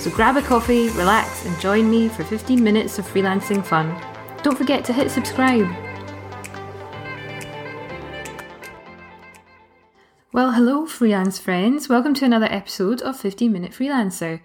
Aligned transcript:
So 0.00 0.10
grab 0.10 0.38
a 0.38 0.40
coffee, 0.40 0.88
relax, 0.92 1.44
and 1.44 1.60
join 1.60 1.90
me 1.90 2.08
for 2.08 2.24
15 2.24 2.64
minutes 2.64 2.98
of 2.98 3.06
freelancing 3.06 3.62
fun. 3.62 3.94
Don't 4.42 4.56
forget 4.56 4.82
to 4.86 4.94
hit 4.94 5.10
subscribe. 5.10 5.68
Well, 10.32 10.52
hello, 10.52 10.86
freelance 10.86 11.38
friends. 11.38 11.90
Welcome 11.90 12.14
to 12.14 12.24
another 12.24 12.46
episode 12.46 13.02
of 13.02 13.20
15 13.20 13.52
Minute 13.52 13.72
Freelancer. 13.72 14.40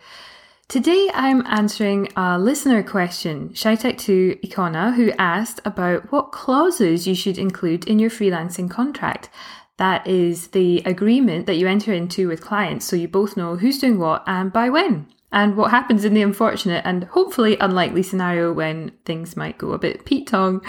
Today 0.67 1.09
I'm 1.13 1.45
answering 1.45 2.09
a 2.17 2.37
listener 2.37 2.84
question. 2.84 3.53
Out 3.65 3.79
to 3.79 4.37
Icona 4.43 4.95
who 4.95 5.13
asked 5.17 5.62
about 5.63 6.12
what 6.12 6.34
clauses 6.34 7.07
you 7.07 7.15
should 7.15 7.37
include 7.37 7.87
in 7.87 7.98
your 7.98 8.09
freelancing 8.09 8.70
contract. 8.70 9.29
That 9.77 10.05
is 10.05 10.48
the 10.48 10.79
agreement 10.85 11.45
that 11.45 11.55
you 11.55 11.65
enter 11.65 11.93
into 11.93 12.27
with 12.27 12.41
clients 12.41 12.85
so 12.85 12.98
you 12.98 13.07
both 13.07 13.37
know 13.37 13.55
who's 13.55 13.79
doing 13.79 13.99
what 13.99 14.21
and 14.27 14.51
by 14.51 14.70
when 14.70 15.07
and 15.35 15.57
what 15.57 15.70
happens 15.70 16.05
in 16.05 16.13
the 16.13 16.21
unfortunate 16.21 16.81
and 16.85 17.03
hopefully 17.03 17.57
unlikely 17.59 18.01
scenario 18.01 18.54
when 18.54 18.91
things 19.04 19.35
might 19.35 19.57
go 19.57 19.73
a 19.73 19.77
bit 19.77 20.05
Pete 20.05 20.27
Tong. 20.27 20.65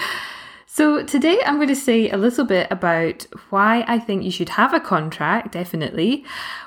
So, 0.67 1.03
today 1.05 1.41
I'm 1.47 1.57
going 1.57 1.69
to 1.69 1.77
say 1.77 2.11
a 2.11 2.19
little 2.19 2.45
bit 2.45 2.67
about 2.71 3.27
why 3.49 3.85
I 3.89 3.99
think 3.99 4.25
you 4.25 4.31
should 4.31 4.51
have 4.51 4.75
a 4.75 4.81
contract, 4.81 5.53
definitely, 5.53 6.25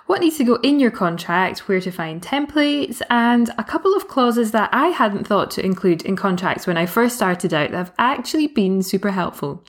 what 0.09 0.21
needs 0.21 0.37
to 0.37 0.43
go 0.43 0.55
in 0.63 0.79
your 0.79 0.89
contract, 0.89 1.67
where 1.67 1.79
to 1.79 1.91
find 1.91 2.19
templates, 2.19 2.99
and 3.11 3.51
a 3.59 3.63
couple 3.63 3.93
of 3.93 4.07
clauses 4.07 4.49
that 4.53 4.67
I 4.73 4.87
hadn't 4.87 5.27
thought 5.27 5.51
to 5.51 5.63
include 5.63 6.01
in 6.01 6.15
contracts 6.15 6.65
when 6.65 6.77
I 6.77 6.87
first 6.87 7.15
started 7.15 7.53
out 7.53 7.69
that 7.69 7.77
have 7.77 7.93
actually 7.99 8.47
been 8.47 8.81
super 8.81 9.11
helpful. 9.11 9.63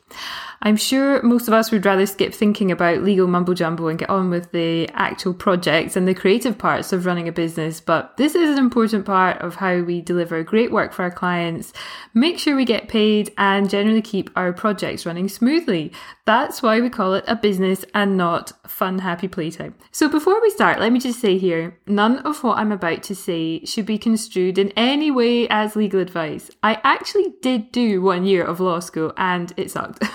I'm 0.63 0.77
sure 0.77 1.23
most 1.23 1.49
of 1.49 1.55
us 1.55 1.71
would 1.71 1.87
rather 1.87 2.05
skip 2.05 2.35
thinking 2.35 2.71
about 2.71 3.03
legal 3.03 3.27
mumbo 3.27 3.55
jumbo 3.55 3.89
and 3.89 3.99
get 3.99 4.11
on 4.11 4.29
with 4.29 4.53
the 4.53 4.91
actual 4.93 5.33
projects 5.33 5.97
and 5.97 6.07
the 6.07 6.15
creative 6.15 6.59
parts 6.59 6.93
of 6.93 7.07
running 7.07 7.29
a 7.29 7.33
business, 7.33 7.81
but 7.81 8.17
this 8.19 8.35
is 8.35 8.51
an 8.51 8.59
important 8.59 9.07
part 9.07 9.43
of 9.43 9.57
how 9.57 9.81
we 9.81 10.03
deliver 10.03 10.43
great 10.43 10.71
work 10.71 10.93
for 10.93 11.03
our 11.03 11.11
clients, 11.11 11.73
make 12.13 12.39
sure 12.39 12.57
we 12.57 12.67
get 12.67 12.89
paid, 12.89 13.33
and 13.39 13.71
generally 13.71 14.03
keep 14.03 14.31
our 14.37 14.53
projects 14.53 15.07
running 15.07 15.29
smoothly. 15.29 15.93
That's 16.27 16.63
why 16.63 16.81
we 16.81 16.91
call 16.91 17.15
it 17.15 17.25
a 17.27 17.37
business 17.37 17.85
and 17.95 18.17
not 18.19 18.53
fun, 18.71 18.99
happy 18.99 19.29
playtime. 19.29 19.75
So 19.93 20.09
before 20.09 20.30
we 20.39 20.51
start, 20.51 20.79
let 20.79 20.93
me 20.93 21.01
just 21.01 21.19
say 21.19 21.39
here 21.39 21.79
none 21.87 22.19
of 22.19 22.45
what 22.45 22.59
I'm 22.59 22.73
about 22.73 23.03
to 23.05 23.15
say 23.15 23.65
should 23.65 23.87
be 23.87 23.97
construed 23.97 24.59
in 24.59 24.71
any 24.77 25.11
way 25.11 25.49
as 25.49 25.77
legal 25.77 25.99
advice. 25.99 26.51
I 26.63 26.79
actually 26.85 27.35
did 27.41 27.73
do 27.73 28.03
one 28.03 28.25
year 28.25 28.45
of 28.45 28.61
law 28.61 28.81
school 28.81 29.13
and 29.17 29.53
it 29.57 29.71
sucked. 29.71 30.05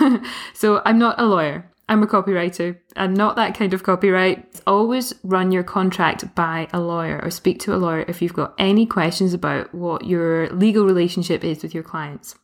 So 0.54 0.80
I'm 0.86 0.98
not 0.98 1.20
a 1.20 1.26
lawyer. 1.26 1.70
I'm 1.88 2.02
a 2.02 2.06
copywriter 2.06 2.78
and 2.96 3.16
not 3.16 3.36
that 3.36 3.56
kind 3.56 3.74
of 3.74 3.82
copyright. 3.82 4.60
Always 4.66 5.12
run 5.22 5.52
your 5.52 5.62
contract 5.62 6.34
by 6.34 6.68
a 6.72 6.80
lawyer 6.80 7.20
or 7.22 7.30
speak 7.30 7.60
to 7.60 7.74
a 7.74 7.76
lawyer 7.76 8.04
if 8.08 8.22
you've 8.22 8.32
got 8.32 8.54
any 8.58 8.86
questions 8.86 9.34
about 9.34 9.74
what 9.74 10.04
your 10.04 10.48
legal 10.50 10.84
relationship 10.84 11.44
is 11.44 11.62
with 11.62 11.74
your 11.74 11.84
clients. 11.84 12.36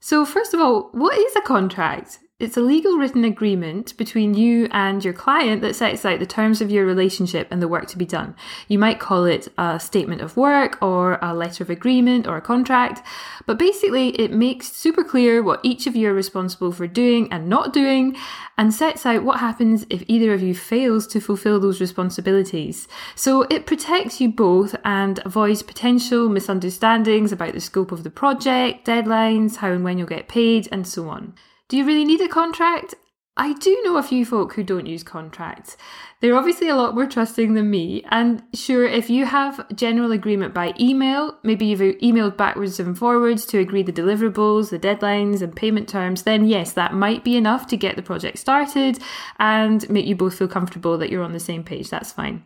So, 0.00 0.26
first 0.26 0.52
of 0.52 0.60
all, 0.60 0.90
what 0.92 1.16
is 1.16 1.34
a 1.34 1.40
contract? 1.40 2.18
It's 2.40 2.56
a 2.56 2.60
legal 2.60 2.98
written 2.98 3.24
agreement 3.24 3.96
between 3.96 4.34
you 4.34 4.66
and 4.72 5.04
your 5.04 5.14
client 5.14 5.62
that 5.62 5.76
sets 5.76 6.04
out 6.04 6.18
the 6.18 6.26
terms 6.26 6.60
of 6.60 6.68
your 6.68 6.84
relationship 6.84 7.46
and 7.52 7.62
the 7.62 7.68
work 7.68 7.86
to 7.86 7.96
be 7.96 8.04
done. 8.04 8.34
You 8.66 8.76
might 8.76 8.98
call 8.98 9.24
it 9.24 9.46
a 9.56 9.78
statement 9.78 10.20
of 10.20 10.36
work 10.36 10.82
or 10.82 11.20
a 11.22 11.32
letter 11.32 11.62
of 11.62 11.70
agreement 11.70 12.26
or 12.26 12.36
a 12.36 12.40
contract, 12.42 13.06
but 13.46 13.56
basically 13.56 14.08
it 14.20 14.32
makes 14.32 14.72
super 14.72 15.04
clear 15.04 15.44
what 15.44 15.60
each 15.62 15.86
of 15.86 15.94
you 15.94 16.08
are 16.08 16.12
responsible 16.12 16.72
for 16.72 16.88
doing 16.88 17.32
and 17.32 17.48
not 17.48 17.72
doing 17.72 18.16
and 18.58 18.74
sets 18.74 19.06
out 19.06 19.22
what 19.22 19.38
happens 19.38 19.86
if 19.88 20.02
either 20.08 20.34
of 20.34 20.42
you 20.42 20.56
fails 20.56 21.06
to 21.06 21.20
fulfill 21.20 21.60
those 21.60 21.80
responsibilities. 21.80 22.88
So 23.14 23.42
it 23.42 23.64
protects 23.64 24.20
you 24.20 24.28
both 24.28 24.74
and 24.84 25.20
avoids 25.24 25.62
potential 25.62 26.28
misunderstandings 26.28 27.30
about 27.30 27.54
the 27.54 27.60
scope 27.60 27.92
of 27.92 28.02
the 28.02 28.10
project, 28.10 28.84
deadlines, 28.88 29.54
how 29.54 29.70
and 29.70 29.84
when 29.84 29.98
you'll 29.98 30.08
get 30.08 30.26
paid, 30.26 30.68
and 30.72 30.84
so 30.84 31.08
on. 31.08 31.34
Do 31.68 31.76
you 31.76 31.84
really 31.84 32.04
need 32.04 32.20
a 32.20 32.28
contract? 32.28 32.94
I 33.36 33.54
do 33.54 33.80
know 33.82 33.96
a 33.96 34.02
few 34.02 34.24
folk 34.24 34.54
who 34.54 34.62
don't 34.62 34.86
use 34.86 35.02
contracts. 35.02 35.76
They're 36.20 36.36
obviously 36.36 36.68
a 36.68 36.76
lot 36.76 36.94
more 36.94 37.06
trusting 37.06 37.54
than 37.54 37.68
me. 37.68 38.04
And 38.10 38.44
sure, 38.54 38.86
if 38.86 39.10
you 39.10 39.26
have 39.26 39.66
general 39.74 40.12
agreement 40.12 40.54
by 40.54 40.72
email, 40.78 41.36
maybe 41.42 41.66
you've 41.66 41.80
emailed 41.80 42.36
backwards 42.36 42.78
and 42.78 42.96
forwards 42.96 43.44
to 43.46 43.58
agree 43.58 43.82
the 43.82 43.92
deliverables, 43.92 44.70
the 44.70 44.78
deadlines, 44.78 45.42
and 45.42 45.56
payment 45.56 45.88
terms, 45.88 46.22
then 46.22 46.46
yes, 46.46 46.72
that 46.74 46.94
might 46.94 47.24
be 47.24 47.36
enough 47.36 47.66
to 47.68 47.76
get 47.76 47.96
the 47.96 48.02
project 48.02 48.38
started 48.38 49.00
and 49.40 49.88
make 49.90 50.06
you 50.06 50.14
both 50.14 50.38
feel 50.38 50.48
comfortable 50.48 50.96
that 50.98 51.10
you're 51.10 51.24
on 51.24 51.32
the 51.32 51.40
same 51.40 51.64
page. 51.64 51.90
That's 51.90 52.12
fine. 52.12 52.44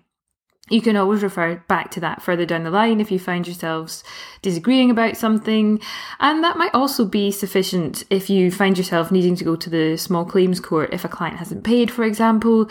You 0.71 0.81
can 0.81 0.97
always 0.97 1.23
refer 1.23 1.57
back 1.69 1.91
to 1.93 2.01
that 2.01 2.23
further 2.23 2.45
down 2.47 2.65
the 2.65 2.71
line 2.71 3.01
if 3.01 3.11
you 3.11 3.19
find 3.19 3.47
yourselves 3.47 4.05
disagreeing 4.43 4.91
about 4.91 5.17
something. 5.17 5.81
And 6.21 6.45
that 6.45 6.57
might 6.57 6.75
also 6.75 7.05
be 7.05 7.31
sufficient 7.31 8.05
if 8.11 8.29
you 8.31 8.51
find 8.51 8.77
yourself 8.77 9.11
needing 9.11 9.37
to 9.37 9.45
go 9.45 9.57
to 9.57 9.71
the 9.71 9.97
small 9.97 10.25
claims 10.25 10.61
court 10.61 10.93
if 10.93 11.05
a 11.05 11.09
client 11.09 11.39
hasn't 11.39 11.65
paid, 11.65 11.91
for 11.91 12.05
example. 12.05 12.69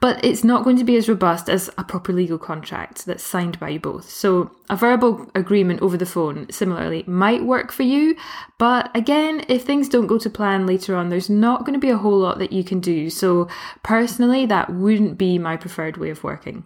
But 0.00 0.24
it's 0.24 0.44
not 0.44 0.64
going 0.64 0.76
to 0.76 0.84
be 0.84 0.96
as 0.96 1.08
robust 1.08 1.50
as 1.50 1.68
a 1.76 1.84
proper 1.84 2.12
legal 2.12 2.38
contract 2.38 3.04
that's 3.06 3.24
signed 3.24 3.60
by 3.60 3.70
you 3.70 3.80
both. 3.80 4.08
So 4.08 4.50
a 4.70 4.76
verbal 4.76 5.30
agreement 5.34 5.82
over 5.82 5.96
the 5.96 6.06
phone, 6.06 6.50
similarly, 6.50 7.04
might 7.06 7.44
work 7.44 7.70
for 7.70 7.82
you. 7.82 8.16
But 8.58 8.94
again, 8.96 9.44
if 9.48 9.64
things 9.64 9.88
don't 9.88 10.06
go 10.06 10.18
to 10.18 10.30
plan 10.30 10.66
later 10.66 10.96
on, 10.96 11.08
there's 11.08 11.28
not 11.28 11.60
going 11.60 11.74
to 11.74 11.86
be 11.86 11.90
a 11.90 11.98
whole 11.98 12.18
lot 12.18 12.38
that 12.38 12.52
you 12.52 12.64
can 12.64 12.80
do. 12.80 13.10
So 13.10 13.48
personally, 13.82 14.46
that 14.46 14.72
wouldn't 14.72 15.18
be 15.18 15.38
my 15.38 15.56
preferred 15.56 15.96
way 15.96 16.10
of 16.10 16.24
working. 16.24 16.64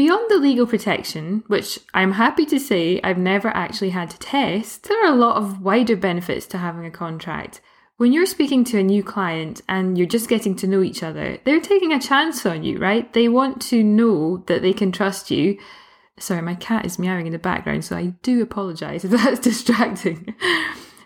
Beyond 0.00 0.30
the 0.30 0.38
legal 0.38 0.66
protection, 0.66 1.44
which 1.46 1.78
I'm 1.92 2.12
happy 2.12 2.46
to 2.46 2.58
say 2.58 3.02
I've 3.04 3.18
never 3.18 3.48
actually 3.48 3.90
had 3.90 4.08
to 4.08 4.18
test, 4.18 4.84
there 4.84 5.04
are 5.04 5.12
a 5.12 5.14
lot 5.14 5.36
of 5.36 5.60
wider 5.60 5.94
benefits 5.94 6.46
to 6.46 6.56
having 6.56 6.86
a 6.86 6.90
contract. 6.90 7.60
When 7.98 8.10
you're 8.10 8.24
speaking 8.24 8.64
to 8.64 8.78
a 8.78 8.82
new 8.82 9.02
client 9.02 9.60
and 9.68 9.98
you're 9.98 10.06
just 10.06 10.30
getting 10.30 10.56
to 10.56 10.66
know 10.66 10.82
each 10.82 11.02
other, 11.02 11.36
they're 11.44 11.60
taking 11.60 11.92
a 11.92 12.00
chance 12.00 12.46
on 12.46 12.64
you, 12.64 12.78
right? 12.78 13.12
They 13.12 13.28
want 13.28 13.60
to 13.68 13.84
know 13.84 14.38
that 14.46 14.62
they 14.62 14.72
can 14.72 14.90
trust 14.90 15.30
you. 15.30 15.58
Sorry, 16.18 16.40
my 16.40 16.54
cat 16.54 16.86
is 16.86 16.98
meowing 16.98 17.26
in 17.26 17.32
the 17.32 17.38
background, 17.38 17.84
so 17.84 17.94
I 17.94 18.14
do 18.22 18.40
apologise 18.40 19.04
if 19.04 19.10
that's 19.10 19.40
distracting. 19.40 20.34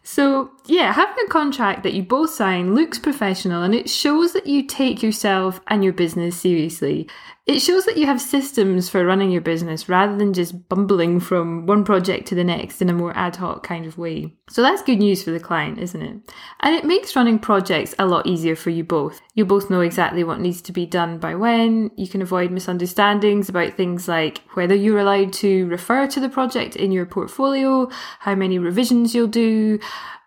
So, 0.04 0.52
yeah, 0.66 0.92
having 0.92 1.26
a 1.26 1.28
contract 1.28 1.82
that 1.82 1.92
you 1.92 2.02
both 2.02 2.30
sign 2.30 2.74
looks 2.74 2.98
professional 2.98 3.62
and 3.62 3.74
it 3.74 3.90
shows 3.90 4.32
that 4.32 4.46
you 4.46 4.66
take 4.66 5.02
yourself 5.02 5.60
and 5.66 5.84
your 5.84 5.92
business 5.92 6.40
seriously. 6.40 7.06
It 7.46 7.60
shows 7.60 7.84
that 7.84 7.98
you 7.98 8.06
have 8.06 8.22
systems 8.22 8.88
for 8.88 9.04
running 9.04 9.30
your 9.30 9.42
business 9.42 9.86
rather 9.86 10.16
than 10.16 10.32
just 10.32 10.66
bumbling 10.70 11.20
from 11.20 11.66
one 11.66 11.84
project 11.84 12.26
to 12.28 12.34
the 12.34 12.42
next 12.42 12.80
in 12.80 12.88
a 12.88 12.94
more 12.94 13.14
ad 13.14 13.36
hoc 13.36 13.62
kind 13.62 13.84
of 13.84 13.98
way. 13.98 14.34
So 14.48 14.62
that's 14.62 14.80
good 14.80 14.98
news 14.98 15.22
for 15.22 15.30
the 15.30 15.40
client, 15.40 15.78
isn't 15.78 16.00
it? 16.00 16.32
And 16.60 16.74
it 16.74 16.86
makes 16.86 17.14
running 17.14 17.38
projects 17.38 17.94
a 17.98 18.06
lot 18.06 18.26
easier 18.26 18.56
for 18.56 18.70
you 18.70 18.82
both. 18.82 19.20
You 19.34 19.44
both 19.44 19.68
know 19.68 19.82
exactly 19.82 20.24
what 20.24 20.40
needs 20.40 20.62
to 20.62 20.72
be 20.72 20.86
done 20.86 21.18
by 21.18 21.34
when. 21.34 21.90
You 21.96 22.08
can 22.08 22.22
avoid 22.22 22.50
misunderstandings 22.50 23.50
about 23.50 23.74
things 23.74 24.08
like 24.08 24.38
whether 24.54 24.74
you're 24.74 24.98
allowed 24.98 25.34
to 25.34 25.66
refer 25.66 26.06
to 26.06 26.20
the 26.20 26.30
project 26.30 26.76
in 26.76 26.92
your 26.92 27.04
portfolio, 27.04 27.90
how 28.20 28.34
many 28.34 28.58
revisions 28.58 29.14
you'll 29.14 29.26
do, 29.26 29.78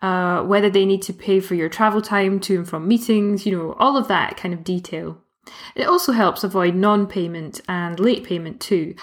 uh, 0.02 0.44
whether 0.44 0.70
they 0.70 0.86
need 0.86 1.02
to 1.04 1.14
pay 1.14 1.40
for 1.40 1.56
your 1.56 1.70
travel 1.70 2.02
time 2.02 2.40
to 2.42 2.58
and 2.58 2.68
from 2.70 2.88
meetings, 2.88 3.46
you 3.46 3.58
know, 3.58 3.74
all 3.80 3.98
of 3.98 4.08
that 4.08 4.38
kind 4.38 4.54
of 4.54 4.64
detail. 4.64 5.18
It 5.76 5.88
also 5.88 6.12
helps 6.12 6.44
avoid 6.44 6.76
non 6.76 7.08
payment 7.08 7.62
and 7.68 8.00
late 8.00 8.24
payment 8.24 8.60
too. 8.60 8.96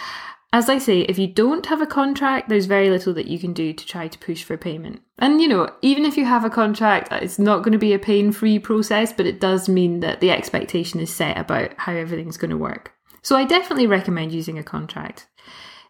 As 0.53 0.69
I 0.69 0.79
say, 0.79 1.01
if 1.01 1.19
you 1.19 1.27
don't 1.27 1.67
have 1.67 1.83
a 1.83 1.87
contract, 1.87 2.49
there's 2.49 2.67
very 2.67 2.89
little 2.89 3.13
that 3.15 3.27
you 3.27 3.41
can 3.41 3.53
do 3.53 3.73
to 3.73 3.87
try 3.87 4.07
to 4.07 4.19
push 4.19 4.45
for 4.45 4.57
payment. 4.57 5.03
And 5.19 5.41
you 5.41 5.49
know, 5.49 5.69
even 5.83 6.05
if 6.05 6.17
you 6.17 6.25
have 6.27 6.45
a 6.45 6.51
contract, 6.51 7.09
it's 7.11 7.41
not 7.41 7.65
going 7.65 7.73
to 7.73 7.79
be 7.79 7.93
a 7.93 7.99
pain 7.99 8.31
free 8.31 8.61
process, 8.61 9.13
but 9.13 9.27
it 9.27 9.41
does 9.41 9.69
mean 9.69 9.99
that 10.01 10.21
the 10.21 10.31
expectation 10.31 11.01
is 11.01 11.13
set 11.13 11.37
about 11.37 11.75
how 11.77 11.93
everything's 11.93 12.37
going 12.37 12.53
to 12.53 12.57
work. 12.57 12.93
So 13.23 13.37
I 13.37 13.45
definitely 13.45 13.89
recommend 13.89 14.31
using 14.31 14.59
a 14.59 14.63
contract. 14.63 15.27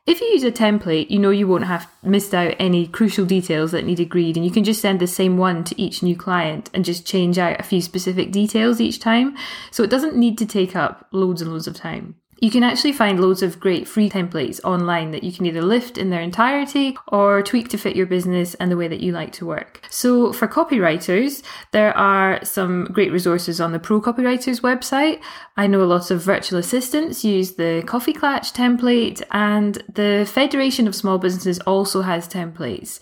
If 0.06 0.20
you 0.20 0.26
use 0.26 0.44
a 0.44 0.52
template, 0.52 1.08
you 1.08 1.18
know 1.18 1.30
you 1.30 1.48
won't 1.48 1.64
have 1.64 1.88
missed 2.02 2.34
out 2.34 2.56
any 2.58 2.86
crucial 2.86 3.24
details 3.24 3.72
that 3.72 3.86
need 3.86 4.00
agreed, 4.00 4.36
and 4.36 4.44
you 4.44 4.52
can 4.52 4.62
just 4.62 4.82
send 4.82 5.00
the 5.00 5.06
same 5.06 5.38
one 5.38 5.64
to 5.64 5.80
each 5.80 6.02
new 6.02 6.14
client 6.14 6.68
and 6.74 6.84
just 6.84 7.06
change 7.06 7.38
out 7.38 7.58
a 7.58 7.62
few 7.62 7.80
specific 7.80 8.30
details 8.30 8.82
each 8.82 9.00
time. 9.00 9.34
So 9.70 9.82
it 9.82 9.88
doesn't 9.88 10.14
need 10.14 10.36
to 10.38 10.46
take 10.46 10.76
up 10.76 11.08
loads 11.10 11.40
and 11.40 11.50
loads 11.50 11.66
of 11.66 11.74
time. 11.74 12.16
You 12.44 12.50
can 12.50 12.62
actually 12.62 12.92
find 12.92 13.18
loads 13.18 13.42
of 13.42 13.58
great 13.58 13.88
free 13.88 14.10
templates 14.10 14.60
online 14.64 15.12
that 15.12 15.24
you 15.24 15.32
can 15.32 15.46
either 15.46 15.62
lift 15.62 15.96
in 15.96 16.10
their 16.10 16.20
entirety 16.20 16.94
or 17.08 17.42
tweak 17.42 17.70
to 17.70 17.78
fit 17.78 17.96
your 17.96 18.04
business 18.04 18.52
and 18.56 18.70
the 18.70 18.76
way 18.76 18.86
that 18.86 19.00
you 19.00 19.12
like 19.12 19.32
to 19.38 19.46
work. 19.46 19.80
So 19.88 20.30
for 20.30 20.46
copywriters, 20.46 21.42
there 21.70 21.96
are 21.96 22.44
some 22.44 22.84
great 22.92 23.12
resources 23.12 23.62
on 23.62 23.72
the 23.72 23.78
Pro 23.78 23.98
Copywriters 23.98 24.60
website. 24.60 25.22
I 25.56 25.66
know 25.66 25.82
a 25.82 25.88
lot 25.88 26.10
of 26.10 26.20
virtual 26.20 26.58
assistants 26.58 27.24
use 27.24 27.52
the 27.52 27.82
Coffee 27.86 28.12
Klatch 28.12 28.52
template 28.52 29.22
and 29.30 29.82
the 29.90 30.30
Federation 30.30 30.86
of 30.86 30.94
Small 30.94 31.16
Businesses 31.16 31.60
also 31.60 32.02
has 32.02 32.28
templates. 32.28 33.00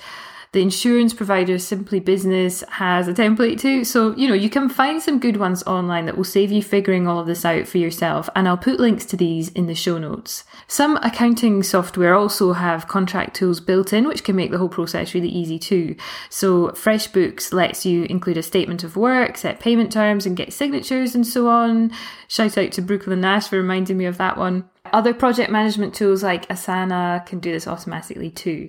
The 0.52 0.60
insurance 0.60 1.14
provider 1.14 1.58
Simply 1.58 1.98
Business 1.98 2.62
has 2.72 3.08
a 3.08 3.14
template 3.14 3.58
too. 3.58 3.84
So, 3.84 4.14
you 4.16 4.28
know, 4.28 4.34
you 4.34 4.50
can 4.50 4.68
find 4.68 5.00
some 5.00 5.18
good 5.18 5.38
ones 5.38 5.62
online 5.62 6.04
that 6.04 6.16
will 6.18 6.24
save 6.24 6.52
you 6.52 6.62
figuring 6.62 7.08
all 7.08 7.18
of 7.18 7.26
this 7.26 7.46
out 7.46 7.66
for 7.66 7.78
yourself. 7.78 8.28
And 8.36 8.46
I'll 8.46 8.58
put 8.58 8.78
links 8.78 9.06
to 9.06 9.16
these 9.16 9.48
in 9.48 9.66
the 9.66 9.74
show 9.74 9.96
notes. 9.96 10.44
Some 10.66 10.98
accounting 10.98 11.62
software 11.62 12.14
also 12.14 12.52
have 12.52 12.86
contract 12.86 13.34
tools 13.34 13.60
built 13.60 13.94
in, 13.94 14.06
which 14.06 14.24
can 14.24 14.36
make 14.36 14.50
the 14.50 14.58
whole 14.58 14.68
process 14.68 15.14
really 15.14 15.30
easy 15.30 15.58
too. 15.58 15.96
So, 16.28 16.68
FreshBooks 16.72 17.54
lets 17.54 17.86
you 17.86 18.04
include 18.04 18.36
a 18.36 18.42
statement 18.42 18.84
of 18.84 18.94
work, 18.94 19.38
set 19.38 19.58
payment 19.58 19.90
terms, 19.90 20.26
and 20.26 20.36
get 20.36 20.52
signatures 20.52 21.14
and 21.14 21.26
so 21.26 21.48
on. 21.48 21.92
Shout 22.28 22.58
out 22.58 22.72
to 22.72 22.82
Brooklyn 22.82 23.22
Nash 23.22 23.48
for 23.48 23.56
reminding 23.56 23.96
me 23.96 24.04
of 24.04 24.18
that 24.18 24.36
one. 24.36 24.68
Other 24.92 25.14
project 25.14 25.50
management 25.50 25.94
tools 25.94 26.22
like 26.22 26.46
Asana 26.50 27.24
can 27.24 27.38
do 27.38 27.52
this 27.52 27.66
automatically 27.66 28.30
too 28.30 28.68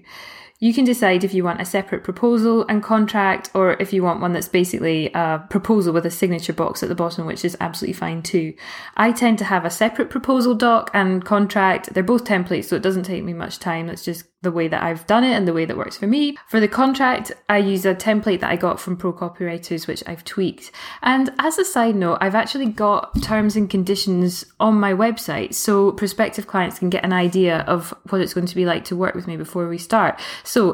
you 0.64 0.74
can 0.74 0.86
decide 0.86 1.26
if 1.26 1.34
you 1.34 1.44
want 1.44 1.60
a 1.60 1.66
separate 1.66 2.06
proposal 2.06 2.66
and 2.70 2.82
contract 2.82 3.52
or 3.54 3.74
if 3.82 3.92
you 3.92 4.02
want 4.02 4.22
one 4.22 4.32
that's 4.32 4.48
basically 4.48 5.12
a 5.14 5.46
proposal 5.50 5.94
with 5.94 6.06
a 6.06 6.10
signature 6.10 6.54
box 6.54 6.82
at 6.82 6.88
the 6.88 6.96
bottom, 6.96 7.26
which 7.26 7.44
is 7.44 7.58
absolutely 7.60 7.92
fine 7.92 8.24
too. 8.24 8.54
I 8.96 9.12
tend 9.12 9.40
to 9.40 9.44
have 9.44 9.66
a 9.66 9.70
separate 9.70 10.10
proposal 10.10 10.56
doc 10.56 10.90
and 10.94 11.26
contract. 11.26 11.94
They're 11.94 12.02
both 12.02 12.24
templates, 12.24 12.66
so 12.66 12.78
it 12.78 12.82
doesn't 12.82 13.04
take 13.04 13.26
me 13.26 13.34
much 13.34 13.60
time. 13.60 13.88
That's 13.88 14.06
just 14.06 14.24
the 14.44 14.52
way 14.52 14.68
that 14.68 14.84
I've 14.84 15.08
done 15.08 15.24
it 15.24 15.34
and 15.34 15.48
the 15.48 15.54
way 15.54 15.66
that 15.66 15.78
works 15.78 15.98
for 15.98 16.06
me. 16.06 16.38
For 16.50 16.60
the 16.60 16.68
contract, 16.68 17.32
I 17.50 17.58
use 17.58 17.86
a 17.86 17.96
template 17.96 18.42
that 18.42 18.52
I 18.52 18.58
got 18.58 18.80
from 18.80 18.98
Pro 18.98 19.14
Copywriters, 19.14 19.88
which 19.88 20.04
I've 20.06 20.24
tweaked. 20.24 20.72
And 21.02 21.30
as 21.40 21.58
a 21.58 21.66
side 21.66 21.96
note, 21.96 22.20
I've 22.22 22.36
actually 22.36 22.68
got 22.68 23.22
terms 23.22 23.56
and 23.56 23.70
conditions 23.70 24.46
on 24.60 24.76
my 24.76 24.94
website 24.94 25.54
so 25.54 25.94
prospective 25.94 26.46
clients 26.46 26.78
can 26.78 26.90
get 26.90 27.06
an 27.06 27.14
idea 27.14 27.60
of 27.62 27.94
what 28.10 28.22
it's 28.22 28.34
going 28.34 28.48
to 28.48 28.56
be 28.56 28.66
like 28.66 28.86
to 28.86 28.96
work 28.96 29.16
with 29.16 29.28
me 29.28 29.38
before 29.38 29.68
we 29.68 29.78
start. 29.78 30.20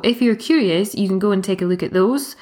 If 0.04 0.22
you're 0.22 0.36
curious, 0.36 0.96
you 0.96 1.08
can 1.08 1.20
go 1.20 1.32
and 1.32 1.44
take 1.44 1.62
a 1.62 1.66
look 1.66 1.84
at 1.84 1.94
those. 1.94 2.36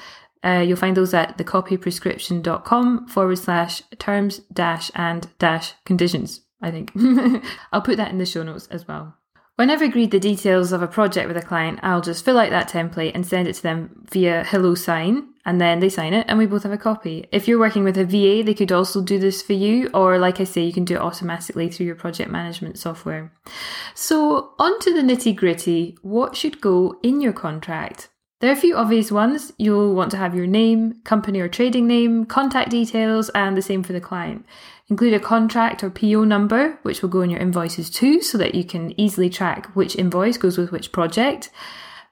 Uh, 0.44 0.64
you'll 0.66 0.76
find 0.76 0.96
those 0.96 1.12
at 1.14 1.36
thecopyprescription.com 1.36 3.08
forward 3.08 3.38
slash 3.38 3.82
terms 3.98 4.38
dash 4.52 4.90
and 4.94 5.28
dash 5.38 5.74
conditions, 5.84 6.40
I 6.62 6.70
think. 6.70 6.92
I'll 7.72 7.82
put 7.82 7.96
that 7.96 8.10
in 8.10 8.18
the 8.18 8.26
show 8.26 8.42
notes 8.42 8.66
as 8.68 8.88
well. 8.88 9.17
When 9.58 9.70
I've 9.70 9.82
agreed 9.82 10.12
the 10.12 10.20
details 10.20 10.70
of 10.70 10.82
a 10.82 10.86
project 10.86 11.26
with 11.26 11.36
a 11.36 11.42
client, 11.42 11.80
I'll 11.82 12.00
just 12.00 12.24
fill 12.24 12.38
out 12.38 12.50
that 12.50 12.68
template 12.68 13.10
and 13.16 13.26
send 13.26 13.48
it 13.48 13.54
to 13.54 13.62
them 13.64 14.06
via 14.08 14.44
HelloSign, 14.44 15.26
and 15.44 15.60
then 15.60 15.80
they 15.80 15.88
sign 15.88 16.14
it, 16.14 16.26
and 16.28 16.38
we 16.38 16.46
both 16.46 16.62
have 16.62 16.70
a 16.70 16.78
copy. 16.78 17.26
If 17.32 17.48
you're 17.48 17.58
working 17.58 17.82
with 17.82 17.98
a 17.98 18.04
VA, 18.04 18.44
they 18.44 18.54
could 18.54 18.70
also 18.70 19.02
do 19.02 19.18
this 19.18 19.42
for 19.42 19.54
you, 19.54 19.90
or 19.92 20.16
like 20.16 20.38
I 20.38 20.44
say, 20.44 20.62
you 20.62 20.72
can 20.72 20.84
do 20.84 20.94
it 20.94 21.00
automatically 21.00 21.68
through 21.68 21.86
your 21.86 21.96
project 21.96 22.30
management 22.30 22.78
software. 22.78 23.32
So, 23.96 24.52
on 24.60 24.78
to 24.78 24.94
the 24.94 25.02
nitty 25.02 25.34
gritty 25.34 25.98
what 26.02 26.36
should 26.36 26.60
go 26.60 26.96
in 27.02 27.20
your 27.20 27.32
contract? 27.32 28.10
There 28.40 28.50
are 28.50 28.52
a 28.52 28.56
few 28.56 28.76
obvious 28.76 29.10
ones. 29.10 29.52
You'll 29.58 29.92
want 29.92 30.12
to 30.12 30.16
have 30.18 30.36
your 30.36 30.46
name, 30.46 31.00
company 31.02 31.40
or 31.40 31.48
trading 31.48 31.88
name, 31.88 32.26
contact 32.26 32.70
details, 32.70 33.28
and 33.30 33.56
the 33.56 33.62
same 33.62 33.82
for 33.82 33.92
the 33.92 34.00
client. 34.00 34.46
Include 34.90 35.14
a 35.14 35.20
contract 35.20 35.84
or 35.84 35.90
PO 35.90 36.24
number, 36.24 36.78
which 36.82 37.02
will 37.02 37.10
go 37.10 37.20
in 37.20 37.30
your 37.30 37.40
invoices 37.40 37.90
too, 37.90 38.22
so 38.22 38.38
that 38.38 38.54
you 38.54 38.64
can 38.64 38.98
easily 38.98 39.28
track 39.28 39.66
which 39.74 39.96
invoice 39.96 40.38
goes 40.38 40.56
with 40.56 40.72
which 40.72 40.92
project. 40.92 41.50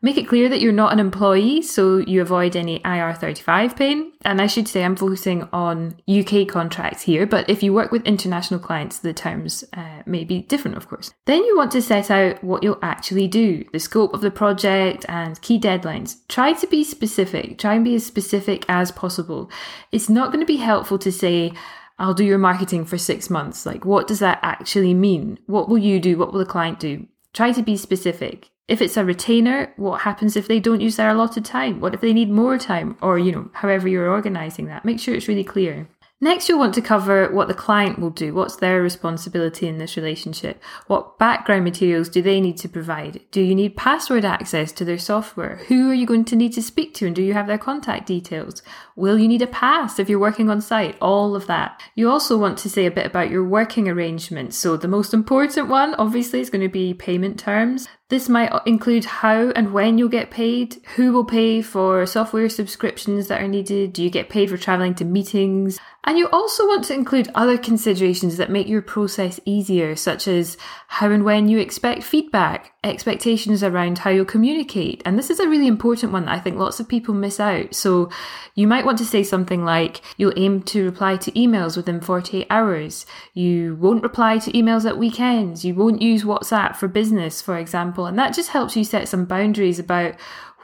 Make 0.03 0.19
it 0.19 0.29
clear 0.29 0.49
that 0.51 0.61
you're 0.61 0.73
not 0.73 0.93
an 0.93 1.01
employee 1.01 1.63
so 1.63 1.97
you 1.97 2.21
avoid 2.21 2.55
any 2.55 2.81
IR35 2.81 3.77
pain. 3.77 4.13
And 4.27 4.43
I 4.43 4.47
should 4.47 4.69
say 4.69 4.85
I'm 4.85 4.95
focusing 4.95 5.49
on 5.55 5.97
UK 6.07 6.47
contracts 6.47 7.03
here, 7.03 7.27
but 7.27 7.49
if 7.49 7.63
you 7.63 7.73
work 7.73 7.93
with 7.93 8.05
international 8.05 8.61
clients, 8.61 8.99
the 8.99 9.15
terms 9.15 9.65
uh, 9.73 10.03
may 10.05 10.25
be 10.25 10.43
different, 10.43 10.77
of 10.77 10.87
course. 10.87 11.15
Then 11.25 11.43
you 11.45 11.57
want 11.57 11.73
to 11.73 11.83
set 11.83 12.11
out 12.11 12.45
what 12.45 12.63
you'll 12.63 12.79
actually 12.83 13.27
do, 13.27 13.65
the 13.73 13.81
scope 13.81 14.13
of 14.13 14.21
the 14.21 14.31
project, 14.31 15.07
and 15.09 15.41
key 15.41 15.59
deadlines. 15.59 16.19
Try 16.29 16.53
to 16.53 16.67
be 16.67 16.85
specific, 16.85 17.59
try 17.59 17.75
and 17.75 17.85
be 17.85 17.95
as 17.95 18.05
specific 18.05 18.67
as 18.69 18.93
possible. 18.93 19.51
It's 19.93 20.11
not 20.11 20.31
going 20.31 20.41
to 20.41 20.47
be 20.47 20.59
helpful 20.59 20.99
to 20.99 21.11
say, 21.11 21.53
I'll 21.99 22.15
do 22.15 22.25
your 22.25 22.39
marketing 22.39 22.85
for 22.85 22.99
six 22.99 23.31
months. 23.31 23.65
Like, 23.65 23.85
what 23.85 24.07
does 24.07 24.19
that 24.19 24.39
actually 24.43 24.95
mean? 24.95 25.39
What 25.47 25.69
will 25.69 25.79
you 25.79 25.99
do? 26.01 26.19
What 26.19 26.33
will 26.33 26.41
the 26.41 26.47
client 26.47 26.79
do? 26.79 27.07
Try 27.33 27.53
to 27.53 27.63
be 27.63 27.77
specific. 27.77 28.51
If 28.69 28.83
it's 28.83 28.97
a 28.97 29.05
retainer, 29.05 29.73
what 29.77 30.01
happens 30.01 30.37
if 30.37 30.49
they 30.49 30.59
don't 30.59 30.81
use 30.81 30.97
their 30.97 31.11
allotted 31.11 31.45
time? 31.45 31.81
What 31.81 31.95
if 31.95 32.01
they 32.01 32.13
need 32.13 32.31
more 32.31 32.59
time? 32.59 32.97
Or, 33.01 33.19
you 33.19 33.31
know, 33.31 33.51
however 33.53 33.87
you're 33.89 34.11
organizing 34.11 34.67
that. 34.67 34.85
Make 34.85 34.99
sure 34.99 35.15
it's 35.15 35.29
really 35.29 35.45
clear. 35.45 35.89
Next, 36.19 36.49
you'll 36.49 36.59
want 36.59 36.73
to 36.75 36.81
cover 36.81 37.31
what 37.31 37.47
the 37.47 37.53
client 37.53 37.99
will 37.99 38.09
do. 38.09 38.33
What's 38.33 38.57
their 38.57 38.81
responsibility 38.81 39.69
in 39.69 39.77
this 39.77 39.99
relationship? 39.99 40.63
What 40.87 41.19
background 41.19 41.65
materials 41.65 42.09
do 42.09 42.23
they 42.23 42.41
need 42.41 42.57
to 42.59 42.71
provide? 42.71 43.21
Do 43.31 43.43
you 43.43 43.55
need 43.55 43.77
password 43.77 44.25
access 44.25 44.73
to 44.73 44.85
their 44.87 44.97
software? 44.97 45.57
Who 45.69 45.91
are 45.91 45.95
you 45.95 46.07
going 46.07 46.25
to 46.27 46.37
need 46.37 46.55
to 46.55 46.63
speak 46.63 46.95
to 46.95 47.07
and 47.07 47.15
do 47.15 47.23
you 47.23 47.35
have 47.35 47.47
their 47.47 47.59
contact 47.59 48.07
details? 48.07 48.63
Will 48.97 49.19
you 49.19 49.29
need 49.29 49.43
a 49.43 49.47
pass 49.47 49.99
if 49.99 50.09
you're 50.09 50.19
working 50.19 50.49
on 50.49 50.63
site? 50.63 50.97
All 51.03 51.37
of 51.37 51.47
that. 51.49 51.83
You 51.95 52.11
also 52.11 52.39
want 52.39 52.57
to 52.59 52.71
say 52.71 52.87
a 52.87 52.91
bit 52.91 53.05
about 53.05 53.31
your 53.31 53.45
working 53.45 53.87
arrangements. 53.87 54.57
So 54.57 54.79
the 54.79 54.89
most 54.89 55.13
important 55.13 55.69
one, 55.69 55.95
obviously, 55.97 56.41
is 56.41 56.49
going 56.49 56.63
to 56.63 56.71
be 56.71 56.95
payment 56.95 57.39
terms. 57.39 57.89
This 58.09 58.29
might 58.29 58.53
include 58.67 59.05
how 59.05 59.51
and 59.51 59.73
when 59.73 59.99
you'll 59.99 60.09
get 60.09 60.31
paid, 60.31 60.77
who 60.95 61.13
will 61.13 61.25
pay 61.25 61.61
for 61.61 62.07
software 62.07 62.49
subscriptions 62.49 63.27
that 63.27 63.43
are 63.43 63.49
needed, 63.49 63.93
do 63.93 64.03
you 64.03 64.11
get 64.11 64.29
paid 64.29 64.49
for 64.49 64.57
traveling 64.57 64.95
to 64.95 65.05
meetings, 65.05 65.81
and 66.07 66.17
you 66.17 66.29
also 66.29 66.65
want 66.69 66.85
to 66.85 66.95
include 66.95 67.29
other 67.35 67.59
considerations 67.59 68.37
that 68.37 68.49
make 68.49 68.69
your 68.69 68.81
process 68.81 69.41
easier, 69.45 69.97
such 69.97 70.29
as 70.29 70.57
how 70.87 71.11
and 71.11 71.25
when 71.25 71.49
you 71.49 71.59
expect 71.59 72.05
feedback, 72.05 72.73
expectations 72.85 73.65
around 73.65 73.99
how 73.99 74.11
you'll 74.11 74.25
communicate. 74.25 75.03
And 75.05 75.19
this 75.19 75.31
is 75.31 75.41
a 75.41 75.49
really 75.49 75.67
important 75.67 76.13
one 76.13 76.27
that 76.27 76.35
I 76.37 76.39
think 76.39 76.59
lots 76.59 76.79
of 76.79 76.89
people 76.89 77.13
miss 77.13 77.41
out. 77.41 77.75
So 77.75 78.09
you 78.55 78.69
might 78.69 78.85
want 78.85 78.99
to 78.99 79.05
say 79.05 79.25
something 79.25 79.65
like, 79.65 80.01
you'll 80.17 80.33
aim 80.37 80.63
to 80.65 80.85
reply 80.85 81.17
to 81.17 81.33
emails 81.33 81.77
within 81.77 82.01
48 82.01 82.47
hours. 82.51 83.05
You 83.35 83.75
won't 83.75 84.05
reply 84.05 84.39
to 84.39 84.53
emails 84.53 84.89
at 84.89 84.99
weekends. 84.99 85.65
You 85.65 85.75
won't 85.75 86.01
use 86.01 86.23
WhatsApp 86.23 86.77
for 86.77 86.87
business, 86.87 87.43
for 87.43 87.59
example. 87.59 88.07
And 88.07 88.17
that 88.17 88.33
just 88.33 88.51
helps 88.51 88.77
you 88.77 88.85
set 88.85 89.09
some 89.09 89.25
boundaries 89.25 89.81
about 89.81 90.15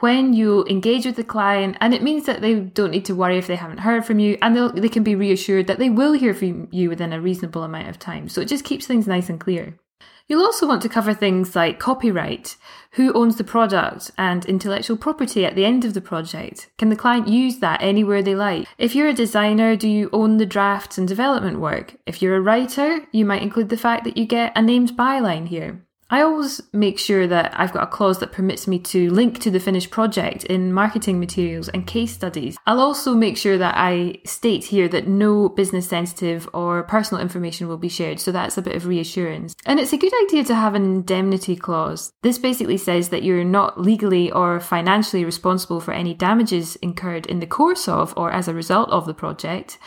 when 0.03 0.33
you 0.33 0.65
engage 0.65 1.05
with 1.05 1.15
the 1.15 1.23
client, 1.23 1.77
and 1.79 1.93
it 1.93 2.03
means 2.03 2.25
that 2.25 2.41
they 2.41 2.55
don't 2.55 2.91
need 2.91 3.05
to 3.05 3.15
worry 3.15 3.37
if 3.37 3.47
they 3.47 3.55
haven't 3.55 3.77
heard 3.77 4.03
from 4.03 4.19
you, 4.19 4.37
and 4.41 4.53
they 4.77 4.89
can 4.89 5.01
be 5.01 5.15
reassured 5.15 5.65
that 5.65 5.79
they 5.79 5.89
will 5.89 6.11
hear 6.11 6.33
from 6.33 6.67
you 6.71 6.89
within 6.89 7.13
a 7.13 7.21
reasonable 7.21 7.63
amount 7.63 7.87
of 7.87 7.97
time. 7.97 8.27
So 8.27 8.41
it 8.41 8.49
just 8.49 8.65
keeps 8.65 8.85
things 8.85 9.07
nice 9.07 9.29
and 9.29 9.39
clear. 9.39 9.79
You'll 10.27 10.43
also 10.43 10.67
want 10.67 10.81
to 10.81 10.89
cover 10.89 11.13
things 11.13 11.55
like 11.55 11.79
copyright, 11.79 12.57
who 12.91 13.13
owns 13.13 13.37
the 13.37 13.45
product, 13.45 14.11
and 14.17 14.45
intellectual 14.45 14.97
property 14.97 15.45
at 15.45 15.55
the 15.55 15.63
end 15.63 15.85
of 15.85 15.93
the 15.93 16.01
project. 16.01 16.69
Can 16.77 16.89
the 16.89 16.97
client 16.97 17.29
use 17.29 17.59
that 17.59 17.81
anywhere 17.81 18.21
they 18.21 18.35
like? 18.35 18.67
If 18.77 18.95
you're 18.95 19.07
a 19.07 19.13
designer, 19.13 19.77
do 19.77 19.87
you 19.87 20.09
own 20.11 20.35
the 20.35 20.45
drafts 20.45 20.97
and 20.97 21.07
development 21.07 21.61
work? 21.61 21.95
If 22.05 22.21
you're 22.21 22.35
a 22.35 22.41
writer, 22.41 23.07
you 23.13 23.23
might 23.23 23.41
include 23.41 23.69
the 23.69 23.77
fact 23.77 24.03
that 24.03 24.17
you 24.17 24.25
get 24.25 24.51
a 24.53 24.61
named 24.61 24.97
byline 24.97 25.47
here. 25.47 25.85
I 26.13 26.21
always 26.21 26.61
make 26.71 26.99
sure 26.99 27.25
that 27.25 27.59
I've 27.59 27.71
got 27.71 27.81
a 27.81 27.87
clause 27.87 28.19
that 28.19 28.31
permits 28.31 28.67
me 28.67 28.77
to 28.77 29.09
link 29.09 29.39
to 29.39 29.49
the 29.49 29.59
finished 29.59 29.89
project 29.89 30.43
in 30.43 30.71
marketing 30.71 31.19
materials 31.19 31.69
and 31.69 31.87
case 31.87 32.11
studies. 32.11 32.55
I'll 32.67 32.81
also 32.81 33.15
make 33.15 33.35
sure 33.35 33.57
that 33.57 33.73
I 33.75 34.19
state 34.23 34.65
here 34.65 34.87
that 34.89 35.07
no 35.07 35.49
business 35.49 35.89
sensitive 35.89 36.47
or 36.53 36.83
personal 36.83 37.19
information 37.19 37.67
will 37.67 37.79
be 37.79 37.89
shared, 37.89 38.19
so 38.19 38.31
that's 38.31 38.59
a 38.59 38.61
bit 38.61 38.75
of 38.75 38.85
reassurance. 38.85 39.55
And 39.65 39.79
it's 39.79 39.91
a 39.91 39.97
good 39.97 40.13
idea 40.25 40.43
to 40.43 40.53
have 40.53 40.75
an 40.75 40.83
indemnity 40.83 41.55
clause. 41.55 42.13
This 42.21 42.37
basically 42.37 42.77
says 42.77 43.09
that 43.09 43.23
you're 43.23 43.43
not 43.43 43.81
legally 43.81 44.31
or 44.31 44.59
financially 44.59 45.25
responsible 45.25 45.81
for 45.81 45.95
any 45.95 46.13
damages 46.13 46.75
incurred 46.75 47.25
in 47.25 47.39
the 47.39 47.47
course 47.47 47.87
of 47.87 48.13
or 48.15 48.31
as 48.31 48.47
a 48.47 48.53
result 48.53 48.89
of 48.89 49.07
the 49.07 49.15
project. 49.15 49.79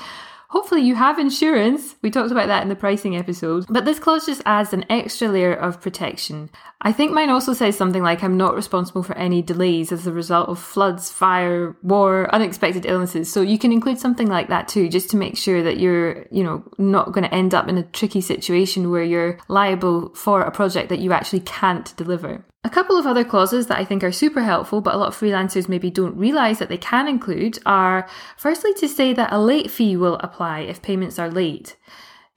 Hopefully, 0.56 0.80
you 0.80 0.94
have 0.94 1.18
insurance. 1.18 1.96
We 2.00 2.10
talked 2.10 2.32
about 2.32 2.46
that 2.46 2.62
in 2.62 2.70
the 2.70 2.75
pricing 2.75 3.14
episode. 3.14 3.66
But 3.68 3.84
this 3.84 3.98
clause 3.98 4.25
just 4.25 4.40
adds 4.46 4.72
an 4.72 4.86
extra 4.88 5.28
layer 5.28 5.52
of 5.52 5.82
protection. 5.82 6.48
I 6.80 6.92
think 6.92 7.12
mine 7.12 7.28
also 7.28 7.52
says 7.52 7.76
something 7.76 8.02
like 8.02 8.25
I'm 8.25 8.38
not 8.38 8.54
responsible 8.54 9.02
for 9.02 9.14
any 9.18 9.42
delays 9.42 9.92
as 9.92 10.06
a 10.06 10.12
result 10.12 10.48
of 10.48 10.58
floods, 10.58 11.12
fire, 11.12 11.76
war, 11.82 12.34
unexpected 12.34 12.86
illnesses. 12.86 13.30
So 13.30 13.42
you 13.42 13.58
can 13.58 13.70
include 13.70 13.98
something 13.98 14.28
like 14.28 14.48
that 14.48 14.66
too, 14.66 14.88
just 14.88 15.10
to 15.10 15.18
make 15.18 15.36
sure 15.36 15.62
that 15.62 15.78
you're, 15.78 16.25
you 16.30 16.42
know, 16.42 16.64
not 16.78 17.12
going 17.12 17.25
to 17.25 17.34
end 17.34 17.52
up 17.52 17.68
in 17.68 17.76
a 17.76 17.82
tricky 17.82 18.22
situation 18.22 18.90
where 18.90 19.04
you're 19.04 19.38
liable 19.48 20.08
for 20.14 20.40
a 20.40 20.50
project 20.50 20.88
that 20.88 21.00
you 21.00 21.12
actually 21.12 21.40
can't 21.40 21.94
deliver. 21.98 22.46
A 22.66 22.68
couple 22.68 22.99
of 22.99 23.06
other 23.06 23.23
clauses 23.23 23.68
that 23.68 23.78
I 23.78 23.85
think 23.85 24.02
are 24.02 24.11
super 24.11 24.42
helpful, 24.42 24.80
but 24.80 24.92
a 24.92 24.99
lot 24.99 25.06
of 25.06 25.16
freelancers 25.16 25.68
maybe 25.68 25.88
don't 25.88 26.16
realize 26.16 26.58
that 26.58 26.68
they 26.68 26.76
can 26.76 27.06
include 27.06 27.61
are 27.64 28.08
firstly 28.37 28.75
to 28.75 28.88
say 28.88 29.12
that 29.12 29.32
a 29.32 29.38
late 29.38 29.70
fee 29.70 29.96
will 29.96 30.16
apply 30.16 30.62
if 30.62 30.82
payments 30.82 31.16
are 31.16 31.30
late. 31.30 31.76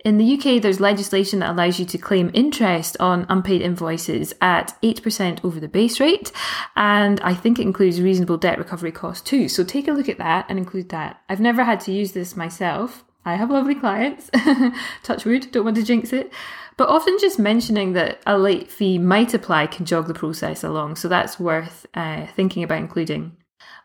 In 0.06 0.20
the 0.20 0.36
UK, 0.36 0.62
there's 0.62 0.80
legislation 0.80 1.40
that 1.40 1.50
allows 1.50 1.80
you 1.80 1.86
to 1.88 1.98
claim 1.98 2.30
interest 2.36 2.96
on 3.00 3.26
unpaid 3.28 3.64
invoices 3.64 4.36
at 4.40 4.80
8% 4.84 5.44
over 5.44 5.60
the 5.60 5.68
base 5.68 6.00
rate. 6.00 6.32
And 6.76 7.20
I 7.22 7.34
think 7.34 7.58
it 7.58 7.64
includes 7.64 8.00
reasonable 8.00 8.38
debt 8.38 8.60
recovery 8.60 8.92
costs 8.92 9.28
too. 9.28 9.50
So 9.50 9.64
take 9.64 9.88
a 9.88 9.94
look 9.94 10.10
at 10.10 10.20
that 10.20 10.46
and 10.48 10.60
include 10.60 10.90
that. 10.90 11.20
I've 11.28 11.40
never 11.40 11.64
had 11.64 11.80
to 11.82 11.92
use 11.92 12.12
this 12.12 12.36
myself. 12.36 13.04
I 13.26 13.34
have 13.34 13.50
lovely 13.50 13.74
clients. 13.74 14.30
Touch 15.04 15.26
wood, 15.26 15.48
don't 15.52 15.66
want 15.66 15.78
to 15.78 15.84
jinx 15.84 16.14
it. 16.14 16.32
But 16.80 16.88
often 16.88 17.18
just 17.20 17.38
mentioning 17.38 17.92
that 17.94 18.22
a 18.26 18.38
late 18.38 18.72
fee 18.72 18.98
might 18.98 19.34
apply 19.34 19.68
can 19.68 19.86
jog 19.86 20.08
the 20.08 20.14
process 20.14 20.64
along. 20.64 20.96
So 20.96 21.10
that's 21.10 21.38
worth 21.38 21.86
uh, 21.94 22.28
thinking 22.28 22.64
about 22.64 22.78
including. 22.78 23.36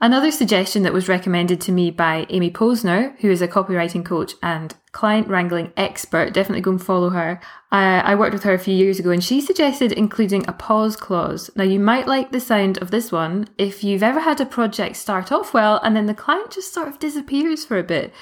Another 0.01 0.31
suggestion 0.31 0.85
that 0.85 0.93
was 0.93 1.09
recommended 1.09 1.61
to 1.63 1.73
me 1.73 1.91
by 1.91 2.25
Amy 2.31 2.53
Posner, 2.53 3.19
who 3.19 3.33
is 3.33 3.43
a 3.43 3.49
copywriting 3.49 4.05
coach 4.05 4.35
and 4.45 4.77
client 4.93 5.27
wrangling 5.27 5.73
expert, 5.77 6.33
definitely 6.33 6.61
go 6.61 6.71
and 6.71 6.81
follow 6.81 7.11
her. 7.11 7.41
Uh, 7.73 8.01
I 8.05 8.15
worked 8.15 8.33
with 8.33 8.45
her 8.45 8.55
a 8.55 8.61
few 8.61 8.77
years 8.77 9.01
ago 9.01 9.11
and 9.11 9.25
she 9.25 9.41
suggested 9.41 9.91
including 9.91 10.47
a 10.47 10.53
pause 10.53 10.95
clause. 10.95 11.51
Now, 11.57 11.65
you 11.65 11.81
might 11.81 12.07
like 12.07 12.31
the 12.31 12.39
sound 12.39 12.79
of 12.79 12.93
this 12.93 13.11
one 13.11 13.49
if 13.59 13.83
you've 13.83 14.05
ever 14.05 14.21
had 14.21 14.41
a 14.41 14.47
project 14.47 14.95
start 14.95 15.33
off 15.33 15.53
well 15.53 15.81
and 15.83 15.97
then 15.97 16.07
the 16.07 16.15
client 16.15 16.53
just 16.53 16.73
sort 16.73 16.87
of 16.87 17.01
disappears 17.01 17.65
for 17.65 17.77
a 17.77 17.83
bit. 17.83 18.15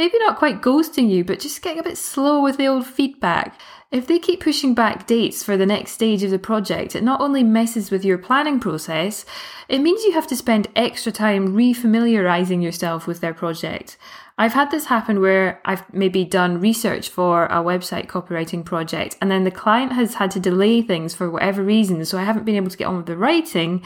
Maybe 0.00 0.18
not 0.18 0.38
quite 0.38 0.62
ghosting 0.62 1.10
you, 1.10 1.24
but 1.24 1.40
just 1.40 1.60
getting 1.60 1.78
a 1.78 1.82
bit 1.82 1.98
slow 1.98 2.42
with 2.42 2.56
the 2.56 2.66
old 2.66 2.86
feedback. 2.86 3.60
If 3.90 4.06
they 4.06 4.18
keep 4.18 4.40
pushing 4.40 4.72
back 4.72 5.06
dates 5.06 5.42
for 5.42 5.58
the 5.58 5.66
next 5.66 5.92
stage 5.92 6.22
of 6.22 6.30
the 6.30 6.38
project, 6.38 6.96
it 6.96 7.02
not 7.02 7.20
only 7.20 7.42
messes 7.42 7.90
with 7.90 8.02
your 8.02 8.16
planning 8.16 8.60
process, 8.60 9.26
it 9.68 9.80
means 9.80 10.02
you 10.02 10.12
have 10.12 10.26
to 10.28 10.36
spend 10.36 10.68
extra 10.74 11.12
time 11.12 11.54
refamiliarizing 11.54 12.62
yourself 12.62 13.06
with 13.06 13.20
their 13.20 13.34
project. 13.34 13.98
I've 14.38 14.54
had 14.54 14.70
this 14.70 14.86
happen 14.86 15.20
where 15.20 15.60
I've 15.66 15.92
maybe 15.92 16.24
done 16.24 16.62
research 16.62 17.10
for 17.10 17.44
a 17.44 17.56
website 17.56 18.06
copywriting 18.06 18.64
project 18.64 19.18
and 19.20 19.30
then 19.30 19.44
the 19.44 19.50
client 19.50 19.92
has 19.92 20.14
had 20.14 20.30
to 20.30 20.40
delay 20.40 20.80
things 20.80 21.14
for 21.14 21.30
whatever 21.30 21.62
reason, 21.62 22.02
so 22.06 22.16
I 22.16 22.24
haven't 22.24 22.46
been 22.46 22.56
able 22.56 22.70
to 22.70 22.78
get 22.78 22.86
on 22.86 22.96
with 22.96 23.04
the 23.04 23.18
writing. 23.18 23.82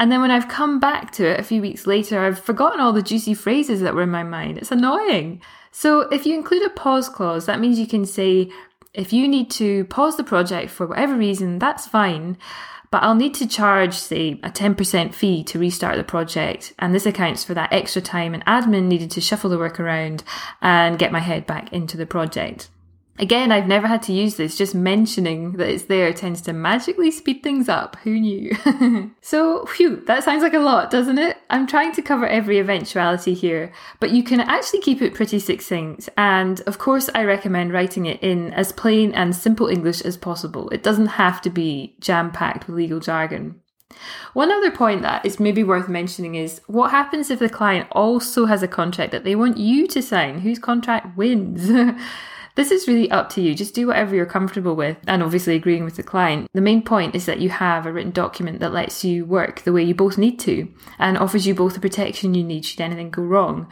And 0.00 0.10
then 0.10 0.22
when 0.22 0.30
I've 0.30 0.48
come 0.48 0.80
back 0.80 1.12
to 1.12 1.26
it 1.26 1.38
a 1.38 1.42
few 1.42 1.60
weeks 1.60 1.86
later, 1.86 2.18
I've 2.18 2.38
forgotten 2.40 2.80
all 2.80 2.94
the 2.94 3.02
juicy 3.02 3.34
phrases 3.34 3.82
that 3.82 3.94
were 3.94 4.02
in 4.02 4.10
my 4.10 4.22
mind. 4.22 4.56
It's 4.56 4.72
annoying. 4.72 5.42
So 5.72 6.00
if 6.08 6.24
you 6.24 6.34
include 6.34 6.64
a 6.64 6.70
pause 6.70 7.10
clause, 7.10 7.44
that 7.44 7.60
means 7.60 7.78
you 7.78 7.86
can 7.86 8.06
say, 8.06 8.50
if 8.94 9.12
you 9.12 9.28
need 9.28 9.50
to 9.52 9.84
pause 9.84 10.16
the 10.16 10.24
project 10.24 10.70
for 10.70 10.86
whatever 10.86 11.14
reason, 11.14 11.58
that's 11.58 11.86
fine. 11.86 12.38
But 12.90 13.02
I'll 13.02 13.14
need 13.14 13.34
to 13.34 13.46
charge, 13.46 13.92
say, 13.92 14.40
a 14.42 14.48
10% 14.48 15.12
fee 15.12 15.44
to 15.44 15.58
restart 15.58 15.98
the 15.98 16.02
project. 16.02 16.72
And 16.78 16.94
this 16.94 17.04
accounts 17.04 17.44
for 17.44 17.52
that 17.52 17.70
extra 17.70 18.00
time 18.00 18.32
and 18.32 18.44
admin 18.46 18.84
needed 18.84 19.10
to 19.12 19.20
shuffle 19.20 19.50
the 19.50 19.58
work 19.58 19.78
around 19.78 20.24
and 20.62 20.98
get 20.98 21.12
my 21.12 21.20
head 21.20 21.46
back 21.46 21.74
into 21.74 21.98
the 21.98 22.06
project. 22.06 22.70
Again, 23.20 23.52
I've 23.52 23.66
never 23.66 23.86
had 23.86 24.02
to 24.04 24.14
use 24.14 24.36
this, 24.36 24.56
just 24.56 24.74
mentioning 24.74 25.52
that 25.58 25.68
it's 25.68 25.82
there 25.82 26.10
tends 26.14 26.40
to 26.42 26.54
magically 26.54 27.10
speed 27.10 27.42
things 27.42 27.68
up. 27.68 27.96
Who 28.02 28.18
knew? 28.18 28.56
so, 29.20 29.66
phew, 29.66 30.02
that 30.06 30.24
sounds 30.24 30.42
like 30.42 30.54
a 30.54 30.58
lot, 30.58 30.90
doesn't 30.90 31.18
it? 31.18 31.36
I'm 31.50 31.66
trying 31.66 31.92
to 31.92 32.02
cover 32.02 32.26
every 32.26 32.58
eventuality 32.58 33.34
here, 33.34 33.74
but 34.00 34.12
you 34.12 34.22
can 34.22 34.40
actually 34.40 34.80
keep 34.80 35.02
it 35.02 35.12
pretty 35.12 35.38
succinct. 35.38 36.08
And 36.16 36.62
of 36.62 36.78
course, 36.78 37.10
I 37.14 37.24
recommend 37.24 37.74
writing 37.74 38.06
it 38.06 38.22
in 38.22 38.54
as 38.54 38.72
plain 38.72 39.12
and 39.12 39.36
simple 39.36 39.66
English 39.66 40.00
as 40.00 40.16
possible. 40.16 40.70
It 40.70 40.82
doesn't 40.82 41.18
have 41.20 41.42
to 41.42 41.50
be 41.50 41.96
jam 42.00 42.32
packed 42.32 42.66
with 42.66 42.76
legal 42.76 43.00
jargon. 43.00 43.60
One 44.32 44.50
other 44.50 44.70
point 44.70 45.02
that 45.02 45.26
is 45.26 45.38
maybe 45.38 45.62
worth 45.62 45.90
mentioning 45.90 46.36
is 46.36 46.62
what 46.68 46.90
happens 46.90 47.30
if 47.30 47.40
the 47.40 47.50
client 47.50 47.86
also 47.92 48.46
has 48.46 48.62
a 48.62 48.68
contract 48.68 49.12
that 49.12 49.24
they 49.24 49.34
want 49.34 49.58
you 49.58 49.86
to 49.88 50.00
sign? 50.00 50.38
Whose 50.38 50.58
contract 50.58 51.18
wins? 51.18 51.70
This 52.56 52.70
is 52.70 52.88
really 52.88 53.10
up 53.10 53.30
to 53.30 53.40
you. 53.40 53.54
Just 53.54 53.74
do 53.74 53.86
whatever 53.86 54.14
you're 54.14 54.26
comfortable 54.26 54.74
with 54.74 54.96
and 55.06 55.22
obviously 55.22 55.54
agreeing 55.54 55.84
with 55.84 55.96
the 55.96 56.02
client. 56.02 56.50
The 56.52 56.60
main 56.60 56.82
point 56.82 57.14
is 57.14 57.26
that 57.26 57.40
you 57.40 57.48
have 57.48 57.86
a 57.86 57.92
written 57.92 58.10
document 58.10 58.60
that 58.60 58.72
lets 58.72 59.04
you 59.04 59.24
work 59.24 59.62
the 59.62 59.72
way 59.72 59.82
you 59.82 59.94
both 59.94 60.18
need 60.18 60.38
to 60.40 60.68
and 60.98 61.16
offers 61.16 61.46
you 61.46 61.54
both 61.54 61.74
the 61.74 61.80
protection 61.80 62.34
you 62.34 62.44
need 62.44 62.64
should 62.64 62.80
anything 62.80 63.10
go 63.10 63.22
wrong. 63.22 63.68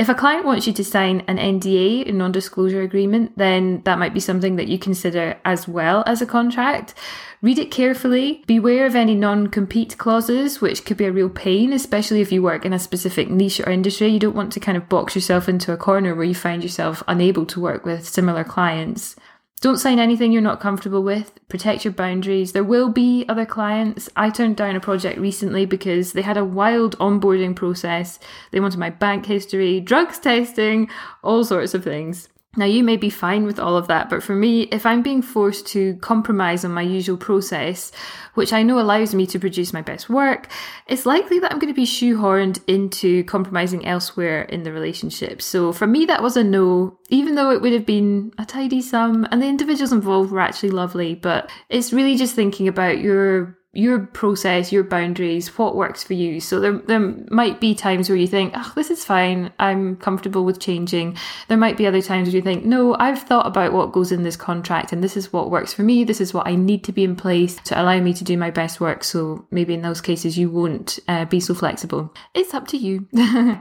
If 0.00 0.08
a 0.08 0.14
client 0.14 0.46
wants 0.46 0.66
you 0.66 0.72
to 0.72 0.82
sign 0.82 1.22
an 1.28 1.36
NDA, 1.36 2.08
a 2.08 2.12
non 2.12 2.32
disclosure 2.32 2.80
agreement, 2.80 3.36
then 3.36 3.82
that 3.84 3.98
might 3.98 4.14
be 4.14 4.18
something 4.20 4.56
that 4.56 4.66
you 4.66 4.78
consider 4.78 5.38
as 5.44 5.68
well 5.68 6.02
as 6.06 6.22
a 6.22 6.26
contract. 6.26 6.94
Read 7.42 7.58
it 7.58 7.70
carefully. 7.70 8.42
Beware 8.46 8.86
of 8.86 8.96
any 8.96 9.14
non 9.14 9.48
compete 9.48 9.98
clauses, 9.98 10.58
which 10.62 10.86
could 10.86 10.96
be 10.96 11.04
a 11.04 11.12
real 11.12 11.28
pain, 11.28 11.74
especially 11.74 12.22
if 12.22 12.32
you 12.32 12.42
work 12.42 12.64
in 12.64 12.72
a 12.72 12.78
specific 12.78 13.28
niche 13.28 13.60
or 13.60 13.68
industry. 13.68 14.08
You 14.08 14.18
don't 14.18 14.34
want 14.34 14.54
to 14.54 14.60
kind 14.60 14.78
of 14.78 14.88
box 14.88 15.14
yourself 15.14 15.50
into 15.50 15.70
a 15.70 15.76
corner 15.76 16.14
where 16.14 16.24
you 16.24 16.34
find 16.34 16.62
yourself 16.62 17.02
unable 17.06 17.44
to 17.44 17.60
work 17.60 17.84
with 17.84 18.08
similar 18.08 18.42
clients. 18.42 19.16
Don't 19.60 19.76
sign 19.76 19.98
anything 19.98 20.32
you're 20.32 20.40
not 20.40 20.58
comfortable 20.58 21.02
with. 21.02 21.38
Protect 21.50 21.84
your 21.84 21.92
boundaries. 21.92 22.52
There 22.52 22.64
will 22.64 22.88
be 22.88 23.26
other 23.28 23.44
clients. 23.44 24.08
I 24.16 24.30
turned 24.30 24.56
down 24.56 24.74
a 24.74 24.80
project 24.80 25.20
recently 25.20 25.66
because 25.66 26.14
they 26.14 26.22
had 26.22 26.38
a 26.38 26.44
wild 26.44 26.98
onboarding 26.98 27.54
process. 27.54 28.18
They 28.52 28.60
wanted 28.60 28.78
my 28.78 28.88
bank 28.88 29.26
history, 29.26 29.78
drugs 29.80 30.18
testing, 30.18 30.88
all 31.22 31.44
sorts 31.44 31.74
of 31.74 31.84
things. 31.84 32.28
Now, 32.56 32.64
you 32.64 32.82
may 32.82 32.96
be 32.96 33.10
fine 33.10 33.44
with 33.44 33.60
all 33.60 33.76
of 33.76 33.86
that, 33.86 34.10
but 34.10 34.24
for 34.24 34.34
me, 34.34 34.62
if 34.62 34.84
I'm 34.84 35.02
being 35.02 35.22
forced 35.22 35.68
to 35.68 35.94
compromise 35.98 36.64
on 36.64 36.72
my 36.72 36.82
usual 36.82 37.16
process, 37.16 37.92
which 38.34 38.52
I 38.52 38.64
know 38.64 38.80
allows 38.80 39.14
me 39.14 39.24
to 39.28 39.38
produce 39.38 39.72
my 39.72 39.82
best 39.82 40.10
work, 40.10 40.48
it's 40.88 41.06
likely 41.06 41.38
that 41.38 41.52
I'm 41.52 41.60
going 41.60 41.72
to 41.72 41.80
be 41.80 41.86
shoehorned 41.86 42.58
into 42.66 43.22
compromising 43.24 43.86
elsewhere 43.86 44.42
in 44.42 44.64
the 44.64 44.72
relationship. 44.72 45.40
So 45.42 45.72
for 45.72 45.86
me, 45.86 46.06
that 46.06 46.24
was 46.24 46.36
a 46.36 46.42
no, 46.42 46.98
even 47.08 47.36
though 47.36 47.52
it 47.52 47.62
would 47.62 47.72
have 47.72 47.86
been 47.86 48.32
a 48.36 48.44
tidy 48.44 48.82
sum 48.82 49.28
and 49.30 49.40
the 49.40 49.46
individuals 49.46 49.92
involved 49.92 50.32
were 50.32 50.40
actually 50.40 50.70
lovely. 50.70 51.14
But 51.14 51.52
it's 51.68 51.92
really 51.92 52.16
just 52.16 52.34
thinking 52.34 52.66
about 52.66 52.98
your 52.98 53.59
your 53.72 54.00
process, 54.00 54.72
your 54.72 54.82
boundaries, 54.82 55.56
what 55.56 55.76
works 55.76 56.02
for 56.02 56.14
you. 56.14 56.40
So 56.40 56.58
there, 56.58 56.78
there 56.78 57.14
might 57.30 57.60
be 57.60 57.72
times 57.72 58.08
where 58.08 58.18
you 58.18 58.26
think, 58.26 58.52
oh, 58.56 58.72
this 58.74 58.90
is 58.90 59.04
fine. 59.04 59.52
I'm 59.60 59.96
comfortable 59.96 60.44
with 60.44 60.58
changing. 60.58 61.16
There 61.46 61.56
might 61.56 61.76
be 61.76 61.86
other 61.86 62.02
times 62.02 62.28
where 62.28 62.36
you 62.36 62.42
think, 62.42 62.64
no, 62.64 62.96
I've 62.98 63.22
thought 63.22 63.46
about 63.46 63.72
what 63.72 63.92
goes 63.92 64.10
in 64.10 64.24
this 64.24 64.36
contract 64.36 64.92
and 64.92 65.04
this 65.04 65.16
is 65.16 65.32
what 65.32 65.52
works 65.52 65.72
for 65.72 65.84
me. 65.84 66.02
This 66.02 66.20
is 66.20 66.34
what 66.34 66.48
I 66.48 66.56
need 66.56 66.82
to 66.84 66.92
be 66.92 67.04
in 67.04 67.14
place 67.14 67.56
to 67.66 67.80
allow 67.80 68.00
me 68.00 68.12
to 68.14 68.24
do 68.24 68.36
my 68.36 68.50
best 68.50 68.80
work. 68.80 69.04
So 69.04 69.46
maybe 69.52 69.74
in 69.74 69.82
those 69.82 70.00
cases, 70.00 70.36
you 70.36 70.50
won't 70.50 70.98
uh, 71.06 71.26
be 71.26 71.38
so 71.38 71.54
flexible. 71.54 72.12
It's 72.34 72.54
up 72.54 72.66
to 72.68 72.76
you. 72.76 73.06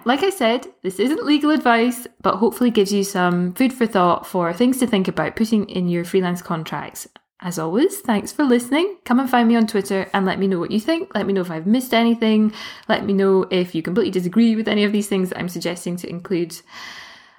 like 0.05 0.23
I 0.23 0.31
said, 0.31 0.65
this 0.81 0.99
isn't 0.99 1.23
legal 1.23 1.51
advice, 1.51 2.07
but 2.23 2.37
hopefully 2.37 2.71
gives 2.71 2.91
you 2.91 3.03
some 3.03 3.53
food 3.53 3.73
for 3.73 3.85
thought 3.85 4.25
for 4.25 4.53
things 4.53 4.79
to 4.79 4.87
think 4.87 5.07
about 5.07 5.35
putting 5.35 5.69
in 5.69 5.87
your 5.87 6.03
freelance 6.03 6.41
contracts. 6.41 7.07
As 7.41 7.57
always, 7.57 7.99
thanks 7.99 8.33
for 8.33 8.43
listening. 8.43 8.97
Come 9.05 9.19
and 9.19 9.29
find 9.29 9.47
me 9.47 9.55
on 9.55 9.65
Twitter 9.65 10.09
and 10.13 10.25
let 10.25 10.39
me 10.39 10.47
know 10.47 10.59
what 10.59 10.71
you 10.71 10.79
think. 10.79 11.15
Let 11.15 11.25
me 11.25 11.31
know 11.31 11.39
if 11.41 11.49
I've 11.49 11.65
missed 11.65 11.93
anything. 11.93 12.51
Let 12.89 13.05
me 13.05 13.13
know 13.13 13.47
if 13.49 13.73
you 13.73 13.81
completely 13.81 14.11
disagree 14.11 14.57
with 14.57 14.67
any 14.67 14.83
of 14.83 14.91
these 14.91 15.07
things 15.07 15.29
that 15.29 15.39
I'm 15.39 15.47
suggesting 15.47 15.95
to 15.97 16.09
include. 16.09 16.59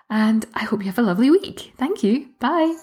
And 0.08 0.46
I 0.54 0.64
hope 0.64 0.80
you 0.80 0.86
have 0.86 0.98
a 0.98 1.02
lovely 1.02 1.30
week. 1.30 1.74
Thank 1.76 2.02
you. 2.02 2.30
Bye. 2.38 2.74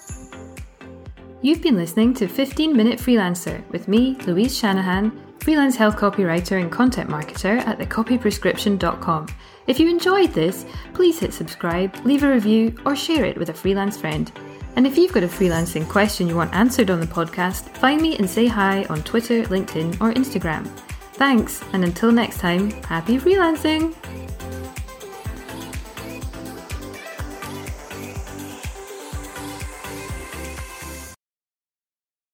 You've 1.41 1.62
been 1.62 1.75
listening 1.75 2.13
to 2.15 2.27
15 2.27 2.75
Minute 2.75 3.00
Freelancer 3.00 3.67
with 3.71 3.88
me, 3.88 4.15
Louise 4.27 4.55
Shanahan, 4.55 5.12
freelance 5.39 5.75
health 5.75 5.95
copywriter 5.95 6.62
and 6.62 6.71
content 6.71 7.09
marketer 7.09 7.57
at 7.65 7.79
thecopyprescription.com. 7.79 9.27
If 9.65 9.79
you 9.79 9.89
enjoyed 9.89 10.33
this, 10.33 10.65
please 10.93 11.19
hit 11.19 11.33
subscribe, 11.33 11.95
leave 12.05 12.24
a 12.24 12.31
review, 12.31 12.75
or 12.86 12.95
share 12.95 13.25
it 13.25 13.38
with 13.38 13.50
a 13.50 13.53
freelance 13.53 13.97
friend. 13.97 14.31
And 14.77 14.86
if 14.86 14.96
you've 14.96 15.12
got 15.12 15.24
a 15.24 15.27
freelancing 15.27 15.89
question 15.89 16.27
you 16.27 16.36
want 16.36 16.53
answered 16.53 16.91
on 16.91 17.00
the 17.00 17.07
podcast, 17.07 17.67
find 17.77 18.00
me 18.00 18.15
and 18.17 18.29
say 18.29 18.46
hi 18.46 18.86
on 18.91 19.01
Twitter, 19.01 19.41
LinkedIn, 19.46 19.96
or 20.00 20.13
Instagram. 20.13 20.67
Thanks, 21.13 21.63
and 21.74 21.84
until 21.84 22.12
next 22.12 22.39
time, 22.39 22.69
happy 22.84 23.17
freelancing! 23.17 23.96